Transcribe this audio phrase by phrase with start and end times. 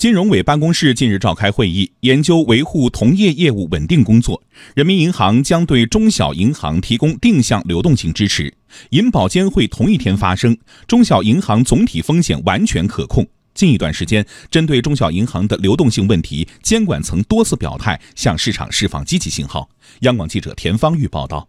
[0.00, 4.42] 金融委办公室近日召开会议，研究维护同业业务稳定工作。
[4.74, 8.50] 人民银行将对中小银行提供定向流动性支持。
[8.92, 13.26] 银保监会同一天发声，中小银行总体风险完全可控。
[13.52, 19.68] 近一段时间，针对中小银行的流动性问题，监管层多次表态，向市场释放积极信号。
[20.00, 21.46] 央广记者田方玉报道。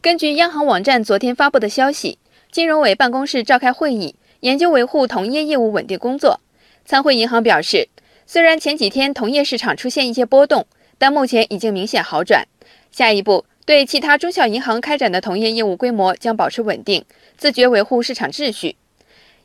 [0.00, 2.18] 根据央行网站昨天发布的消息，
[2.50, 6.40] 金融委办公室召开会议，研究维护同业业务稳定工作。
[6.84, 7.88] 参会银行表示，
[8.26, 10.66] 虽然前几天同业市场出现一些波动，
[10.98, 12.46] 但目前已经明显好转。
[12.90, 17.04] 下一步，对其他中小银行开展的同业业务规模将保持稳定，
[17.36, 18.76] 自觉维护市场秩序。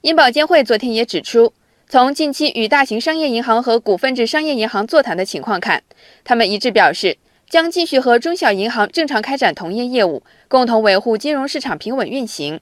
[0.02, 1.53] 银保监会昨天也指出，
[1.88, 5.81] 从近期与大型商业银行和股份制商业银行座谈的情况看，
[6.23, 7.17] 他们一致表示
[7.49, 12.59] 将继续和中小银行正常开展同业业务，共同维护金融市场平稳运行。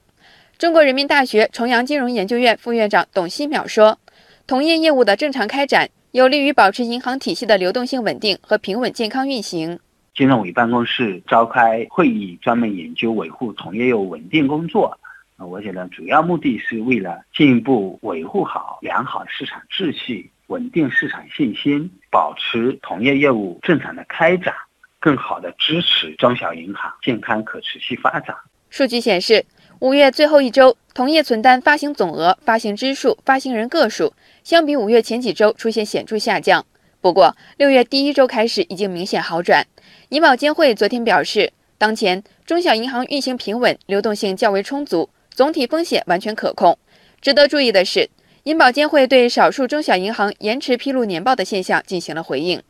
[0.58, 3.98] 中国人民大学重阳金融研究院副院长董希淼说。
[4.46, 9.76] 同业业务的正常开展，有利于保持银行体系的流动性稳定和平稳健康运行。
[10.14, 14.96] 金融委办公室召开会议，专门研究维护同业业务稳定工作。
[15.36, 24.54] 那，我觉得主要目的是为了进一步维护好良好的市场秩序，稳定市场信心，保持同业业务正常的开展，
[25.00, 28.36] 更好的支持中小银行健康可持续发展。
[28.70, 29.44] 数据显示。
[29.80, 36.64] 五月最后一周，同业存单发行总额、发行支数、发行人个数相比五月前几周出现显著下降。
[37.02, 39.66] 不过，六月第一周开始已经明显好转。
[40.08, 46.78] 银保监会昨天表示，当前中小银行运行平稳，流动性较为充足，总体风险完全可控。
[47.20, 48.08] 值得注意的是，
[48.44, 52.62] 银保监会对少数中小银行延迟披露年报的现象进行了回应。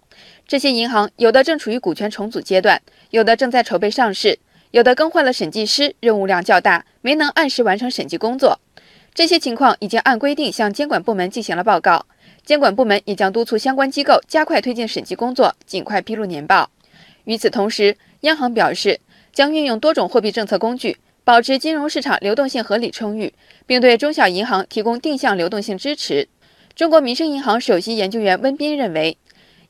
[0.48, 4.40] 这些银行有的正处于股权重组阶段，有的正在筹备上市。
[4.70, 8.60] 有的更换了审计师，任务量较大，没能按时完成审计工作。
[9.14, 12.04] 这些情况已经按规定向监管部门进行了报告，
[12.44, 16.70] 监管部门也将督促相关机构加快推进审计工作，尽快披露年报。
[17.24, 19.00] 与此同时，央行表示
[19.32, 23.32] 将运用多种货币政策工具，保持金融市场流动性合理充裕，
[23.64, 26.28] 并对中小银行提供定向流动性支持。
[26.74, 29.16] 中国民生银行首席研究员温彬认为，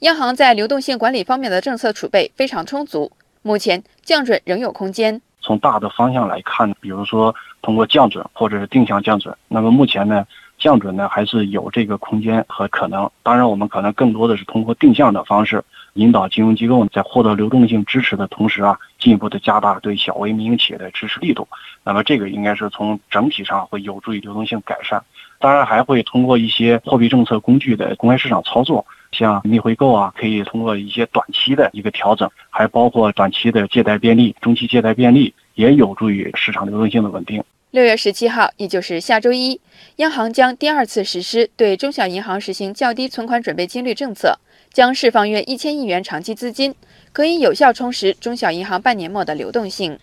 [0.01, 3.12] 央行在流动性管理方面的政策储备非常充足。
[3.47, 5.21] 目前降准仍有空间。
[5.41, 10.27] 从大的方向来看，比如说通过降准或者是定向降准，那么目前呢，
[10.59, 13.09] 降准呢还是有这个空间和可能。
[13.23, 15.62] 当然，我们可能更多的是通过定向的方式，
[15.93, 21.47] 引导金融机构在获得流动性支持的同时啊，进一步的加大对小微民营企业的支持力度。
[21.85, 25.01] 那么这个应该是从整体上会有助于流动性改善。
[25.39, 28.85] 当然，还会通过一些货币政策工具的公开市场操作。
[29.16, 37.43] 像逆回购啊，可以通过一些短期的一个调整，还包括短期的借贷便利、中期借贷便利，也有助于市场流动性的稳定。
[37.71, 39.60] 六月十七号，也就是下周一，
[39.97, 44.38] 央行将第二次实施对中小银行实行较低存款准备金率政策，
[44.72, 46.75] 将释放约一千亿元长期资金，
[47.12, 49.99] 可以有效充实中小银行半年末的流动性。